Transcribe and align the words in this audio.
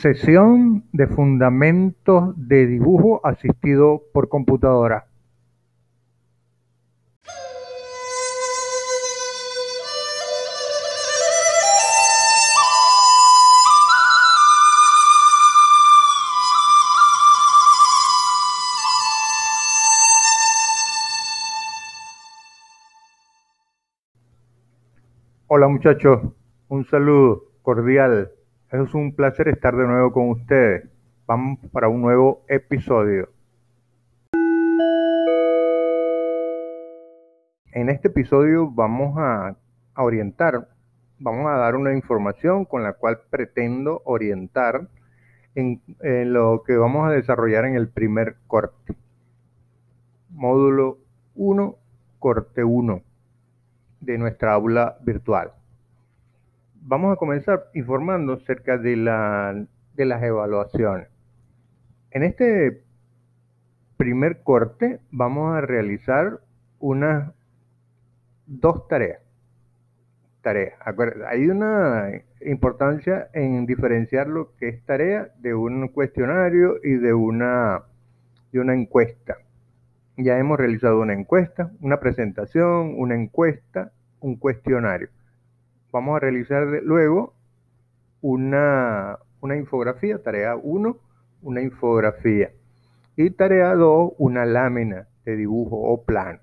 Sesión 0.00 0.84
de 0.92 1.08
Fundamentos 1.08 2.32
de 2.36 2.68
Dibujo 2.68 3.20
Asistido 3.26 4.04
por 4.12 4.28
Computadora. 4.28 5.06
Hola 25.48 25.66
muchachos, 25.66 26.20
un 26.68 26.84
saludo 26.84 27.46
cordial. 27.62 28.37
Es 28.70 28.92
un 28.92 29.14
placer 29.14 29.48
estar 29.48 29.74
de 29.74 29.86
nuevo 29.86 30.12
con 30.12 30.28
ustedes. 30.28 30.86
Vamos 31.26 31.58
para 31.72 31.88
un 31.88 32.02
nuevo 32.02 32.44
episodio. 32.48 33.30
En 37.72 37.88
este 37.88 38.08
episodio 38.08 38.70
vamos 38.70 39.16
a, 39.16 39.56
orientar, 39.96 40.68
vamos 41.18 41.46
a 41.46 41.56
dar 41.56 41.76
una 41.76 41.94
información 41.94 42.66
con 42.66 42.82
la 42.82 42.92
cual 42.92 43.20
pretendo 43.30 44.02
orientar 44.04 44.86
en, 45.54 45.80
en 46.00 46.34
lo 46.34 46.62
que 46.62 46.76
vamos 46.76 47.08
a 47.08 47.12
desarrollar 47.12 47.64
en 47.64 47.74
el 47.74 47.88
primer 47.88 48.36
corte. 48.46 48.94
Módulo 50.28 50.98
1, 51.36 51.74
corte 52.18 52.64
1 52.64 53.00
de 54.02 54.18
nuestra 54.18 54.52
aula 54.52 54.98
virtual. 55.00 55.52
Vamos 56.90 57.12
a 57.12 57.16
comenzar 57.16 57.66
informando 57.74 58.32
acerca 58.32 58.78
de, 58.78 58.96
la, 58.96 59.66
de 59.94 60.04
las 60.06 60.22
evaluaciones. 60.22 61.08
En 62.10 62.22
este 62.22 62.82
primer 63.98 64.42
corte 64.42 64.98
vamos 65.10 65.54
a 65.54 65.60
realizar 65.60 66.40
unas 66.78 67.30
dos 68.46 68.88
tareas. 68.88 69.20
Tareas. 70.40 70.78
Hay 71.26 71.50
una 71.50 72.08
importancia 72.40 73.28
en 73.34 73.66
diferenciar 73.66 74.26
lo 74.26 74.56
que 74.56 74.68
es 74.68 74.82
tarea 74.86 75.28
de 75.40 75.52
un 75.52 75.88
cuestionario 75.88 76.76
y 76.82 76.94
de 76.94 77.12
una, 77.12 77.82
de 78.50 78.60
una 78.60 78.72
encuesta. 78.72 79.36
Ya 80.16 80.38
hemos 80.38 80.56
realizado 80.56 81.00
una 81.00 81.12
encuesta, 81.12 81.70
una 81.82 82.00
presentación, 82.00 82.94
una 82.96 83.14
encuesta, 83.14 83.92
un 84.20 84.36
cuestionario. 84.36 85.10
Vamos 85.92 86.16
a 86.16 86.20
realizar 86.20 86.66
luego 86.82 87.34
una, 88.20 89.18
una 89.40 89.56
infografía, 89.56 90.22
tarea 90.22 90.56
1, 90.56 90.96
una 91.42 91.62
infografía. 91.62 92.50
Y 93.16 93.30
tarea 93.30 93.74
2, 93.74 94.12
una 94.18 94.44
lámina 94.44 95.08
de 95.24 95.36
dibujo 95.36 95.76
o 95.76 96.04
plan. 96.04 96.40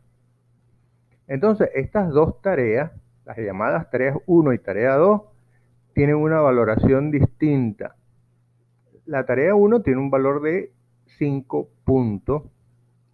Entonces, 1.28 1.70
estas 1.74 2.10
dos 2.10 2.42
tareas, 2.42 2.92
las 3.26 3.38
llamadas 3.38 3.90
tareas 3.90 4.18
1 4.26 4.54
y 4.54 4.60
tarea 4.60 4.96
2, 4.96 5.22
tienen 5.94 6.16
una 6.16 6.42
valoración 6.42 7.12
distinta. 7.12 7.96
La 9.06 9.26
tarea 9.26 9.56
1 9.56 9.82
tiene 9.82 10.00
un 10.00 10.10
valor 10.10 10.42
de 10.42 10.72
5 11.18 11.70
puntos 11.86 12.44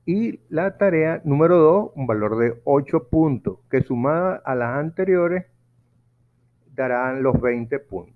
y 0.05 0.39
la 0.49 0.77
tarea 0.77 1.21
número 1.23 1.57
2 1.57 1.91
un 1.95 2.07
valor 2.07 2.37
de 2.37 2.59
8 2.63 3.09
puntos, 3.09 3.59
que 3.69 3.81
sumada 3.81 4.41
a 4.43 4.55
las 4.55 4.77
anteriores 4.77 5.45
darán 6.75 7.23
los 7.23 7.39
20 7.39 7.79
puntos. 7.79 8.15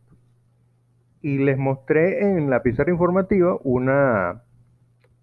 Y 1.22 1.40
les 1.40 1.58
mostré 1.58 2.22
en 2.22 2.50
la 2.50 2.62
pizarra 2.62 2.92
informativa 2.92 3.58
una, 3.64 4.44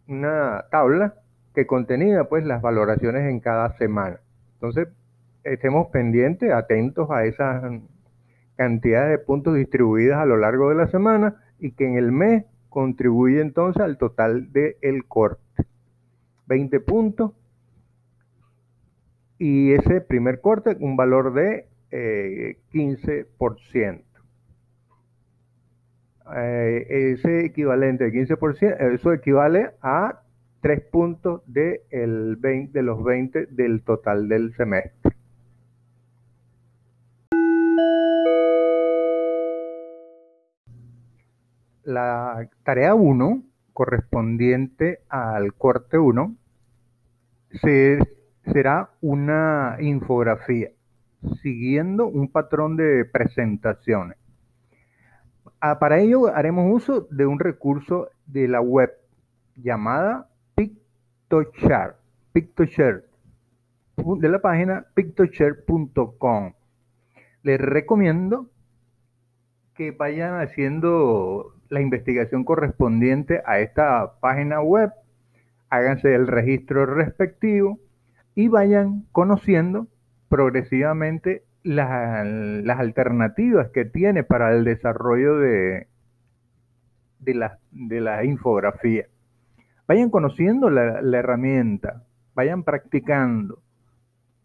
una 0.08 0.64
tabla 0.70 1.14
que 1.54 1.66
contenía 1.66 2.24
pues 2.24 2.44
las 2.44 2.62
valoraciones 2.62 3.28
en 3.30 3.40
cada 3.40 3.76
semana. 3.78 4.20
Entonces, 4.54 4.88
estemos 5.44 5.88
pendientes, 5.88 6.52
atentos 6.52 7.10
a 7.10 7.24
esas 7.24 7.62
cantidades 8.56 9.10
de 9.10 9.24
puntos 9.24 9.54
distribuidas 9.54 10.18
a 10.18 10.26
lo 10.26 10.36
largo 10.36 10.68
de 10.70 10.76
la 10.76 10.88
semana 10.88 11.36
y 11.58 11.72
que 11.72 11.86
en 11.86 11.96
el 11.96 12.12
mes 12.12 12.44
contribuye 12.68 13.40
entonces 13.40 13.82
al 13.82 13.98
total 13.98 14.52
del 14.52 15.04
corte. 15.06 15.42
20 16.46 16.80
puntos. 16.80 17.32
Y 19.38 19.72
ese 19.72 20.00
primer 20.00 20.40
corte, 20.40 20.76
un 20.80 20.96
valor 20.96 21.34
de 21.34 21.66
15%. 21.92 24.02
Eh, 26.34 27.12
ese 27.12 27.44
equivalente 27.44 28.04
de 28.04 28.12
15%, 28.12 28.94
eso 28.94 29.12
equivale 29.12 29.72
a 29.82 30.22
3 30.62 30.80
puntos 30.90 31.42
de, 31.46 31.82
el 31.90 32.36
20, 32.36 32.72
de 32.72 32.82
los 32.82 33.04
20 33.04 33.46
del 33.46 33.82
total 33.82 34.28
del 34.28 34.54
semestre. 34.54 35.12
La 41.84 42.48
tarea 42.62 42.94
1, 42.94 43.42
correspondiente 43.72 45.00
al 45.08 45.52
corte 45.54 45.98
1, 45.98 46.36
será 48.44 48.90
una 49.00 49.76
infografía 49.80 50.70
siguiendo 51.42 52.06
un 52.06 52.28
patrón 52.28 52.76
de 52.76 53.04
presentaciones. 53.04 54.18
Ah, 55.60 55.78
para 55.78 56.00
ello 56.00 56.26
haremos 56.34 56.66
uso 56.72 57.06
de 57.10 57.26
un 57.26 57.38
recurso 57.38 58.08
de 58.26 58.48
la 58.48 58.60
web 58.60 58.90
llamada 59.56 60.28
Pictoshare, 60.54 61.94
Pictoshare 62.32 63.04
de 63.96 64.28
la 64.28 64.40
página 64.40 64.86
pictoshare.com. 64.94 66.54
Les 67.42 67.60
recomiendo 67.60 68.48
que 69.74 69.90
vayan 69.90 70.40
haciendo 70.40 71.54
la 71.68 71.80
investigación 71.80 72.44
correspondiente 72.44 73.42
a 73.46 73.60
esta 73.60 74.18
página 74.20 74.60
web, 74.60 74.92
háganse 75.70 76.14
el 76.14 76.26
registro 76.26 76.86
respectivo 76.86 77.78
y 78.34 78.48
vayan 78.48 79.06
conociendo 79.12 79.86
progresivamente 80.32 81.42
las, 81.62 82.78
alternativas 82.78 83.68
que 83.68 83.84
tiene 83.84 84.24
para 84.24 84.54
el 84.54 84.64
desarrollo 84.64 85.36
de, 85.36 85.88
de, 87.18 88.00
la, 88.00 88.24
infografía. 88.24 89.04
Vayan 89.86 90.08
conociendo 90.08 90.70
la 90.70 91.18
herramienta, 91.18 92.04
vayan 92.34 92.62
practicando, 92.62 93.58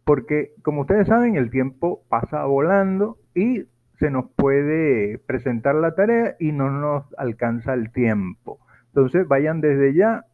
porque 0.03 0.51
como 0.61 0.81
ustedes 0.81 1.07
saben, 1.07 1.37
el 1.37 1.49
tiempo 1.51 2.03
pasa 2.09 2.43
volando 2.43 3.17
y 3.33 3.63
se 3.97 4.11
nos 4.11 4.29
puede 4.31 5.19
presentar 5.19 5.75
la 5.75 5.95
tarea 5.95 6.35
y 6.37 6.51
no 6.51 6.69
nos 6.69 7.05
alcanza 7.17 7.73
el 7.73 7.93
tiempo. 7.93 8.59
Entonces 8.87 9.25
vayan 9.25 9.61
desde 9.61 9.93
ya 9.93 10.25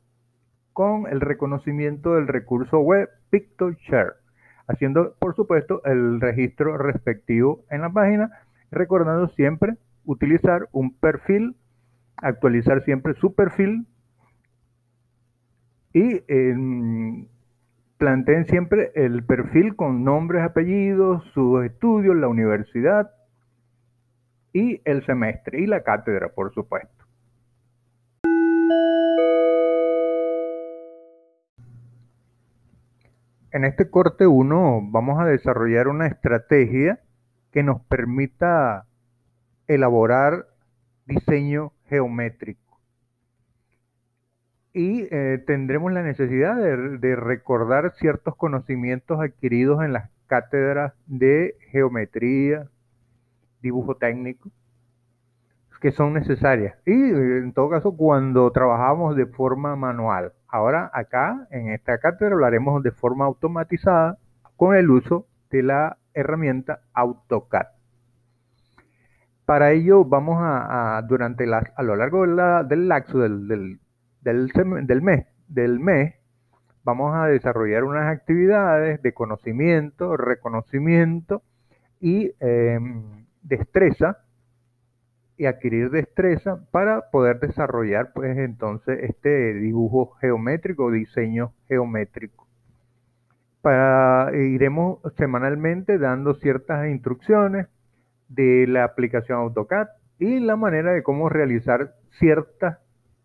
con 0.74 1.06
el 1.06 1.22
reconocimiento 1.22 2.16
del 2.16 2.28
recurso 2.28 2.80
web 2.80 3.08
PictoShare 3.30 4.23
haciendo 4.68 5.16
por 5.20 5.36
supuesto 5.36 5.82
el 5.86 6.22
registro 6.22 6.78
respectivo 6.78 7.64
en 7.70 7.82
la 7.82 7.90
página, 7.90 8.32
recordando 8.72 9.28
siempre 9.30 9.76
utilizar 10.06 10.68
un 10.72 10.94
perfil, 10.94 11.56
actualizar 12.18 12.84
siempre 12.84 13.14
su 13.16 13.34
perfil 13.34 13.86
y 15.94 16.22
planteen 17.98 18.46
siempre 18.48 18.92
el 18.96 19.24
perfil 19.24 19.76
con 19.76 20.04
nombres, 20.04 20.44
apellidos, 20.44 21.24
sus 21.34 21.64
estudios, 21.64 22.16
la 22.16 22.28
universidad 22.28 23.12
y 24.52 24.82
el 24.86 25.06
semestre 25.06 25.62
y 25.62 25.68
la 25.68 25.84
cátedra, 25.84 26.30
por 26.30 26.54
supuesto. 26.54 27.03
En 33.54 33.66
este 33.66 33.88
corte 33.88 34.26
1 34.26 34.90
vamos 34.90 35.22
a 35.22 35.26
desarrollar 35.26 35.88
una 35.88 36.08
estrategia 36.08 37.00
que 37.52 37.62
nos 37.62 37.82
permita 37.82 38.88
elaborar 39.68 40.48
diseño 41.06 41.72
geométrico. 41.86 42.80
Y 44.74 45.08
eh, 45.12 45.44
tendremos 45.46 45.92
la 45.94 46.02
necesidad 46.02 46.56
de, 46.56 47.16
recordar 47.16 47.92
ciertos 47.92 48.36
conocimientos 48.36 49.22
adquiridos 49.22 49.84
en 49.84 49.94
las 49.94 50.10
cátedras 50.26 50.96
de 51.06 51.56
geometría, 51.70 52.68
dibujo 53.62 53.98
técnico, 53.98 54.50
que 55.80 55.92
son 55.92 56.14
necesarias. 56.14 56.76
Y 56.88 56.92
en 56.94 57.54
todo 57.54 57.70
caso, 57.70 57.96
cuando 57.96 58.52
trabajamos 58.52 59.16
de 59.16 59.28
forma 59.28 59.76
manual. 59.76 60.34
Ahora 60.54 60.92
acá 60.94 61.48
en 61.50 61.70
esta 61.72 61.98
cátedra 61.98 62.36
hablaremos 62.36 62.84
de 62.84 62.92
forma 62.92 63.26
automatizada 63.26 64.20
con 64.56 64.76
el 64.76 64.92
uso 64.92 65.26
de 65.50 65.64
la 65.64 65.98
herramienta 66.14 66.82
AutoCAD. 66.94 67.70
Para 69.46 69.72
ello 69.72 70.06
vamos 70.06 70.38
a, 70.40 71.04
durante 71.08 71.48
la, 71.48 71.74
a 71.76 71.82
lo 71.82 71.96
largo 71.96 72.28
del 72.28 72.88
lapso 72.88 73.18
del, 73.18 73.48
del, 73.48 73.80
del, 74.22 75.02
mes, 75.02 75.26
del 75.48 75.80
mes, 75.80 76.14
vamos 76.84 77.16
a 77.16 77.26
desarrollar 77.26 77.84
unas 77.84 78.16
actividades 78.16 79.02
de 79.02 79.12
conocimiento, 79.12 80.18
reconocimiento 80.18 81.42
y 82.00 82.32
em, 82.40 83.26
destreza 83.42 84.20
y 85.38 85.46
adquirir 85.46 85.90
destreza 85.90 86.60
para 86.72 87.10
poder 87.12 87.40
desarrollar 87.40 88.12
pues 88.14 88.38
entonces 88.38 89.00
este 89.04 89.54
dibujo 89.54 90.12
geométrico, 90.22 90.92
diseño 90.92 91.54
geométrico. 91.68 92.48
Para, 93.62 94.36
iremos 94.36 95.00
semanalmente 95.18 95.98
dando 95.98 96.36
ciertas 96.36 96.88
instrucciones 96.88 97.68
de 98.28 98.68
la 98.68 98.84
aplicación 98.84 99.40
AutoCAD 99.40 99.88
y 100.20 100.40
la 100.40 100.56
manera 100.56 100.92
de 100.92 101.04
cómo 101.04 101.30
realizar 101.30 101.94
ciertas 102.20 102.78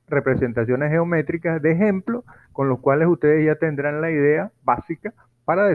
representaciones 0.06 0.90
geométricas 0.90 1.60
de 1.60 1.72
ejemplo 1.72 2.24
con 2.52 2.68
los 2.68 2.80
cuales 2.80 3.08
ustedes 3.08 3.44
ya 3.44 3.56
tendrán 3.56 4.00
la 4.00 4.10
idea 4.10 4.52
básica 4.62 5.12
para 5.44 5.66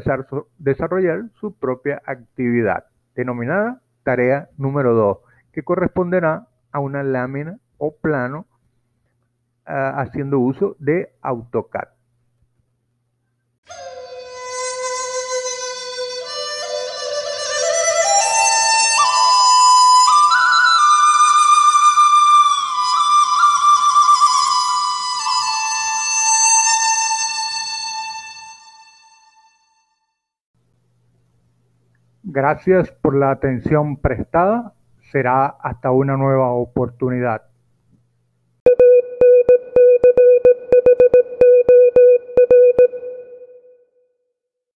desarrollar 0.60 1.24
su 1.40 1.58
propia 1.58 2.02
actividad, 2.06 2.86
denominada 3.16 3.82
tarea 4.04 4.50
número 4.58 4.94
2, 4.94 5.18
que 5.54 5.64
corresponderá 5.64 6.48
a 6.72 6.80
una 6.80 7.04
lámina 7.04 7.60
o 7.78 7.96
plano 7.96 8.46
ah, 9.66 10.02
haciendo 10.02 10.40
uso 10.40 10.76
de 10.80 11.14
AutoCAD. 11.22 11.88
Gracias 32.26 32.92
por 32.92 33.16
la 33.16 33.30
atención 33.30 33.98
prestada. 33.98 34.74
Será 35.14 35.46
hasta 35.46 35.92
una 35.92 36.18
nueva 36.18 36.50
oportunidad. 36.54 37.44